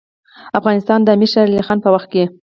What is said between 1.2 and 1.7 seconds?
شیرعلي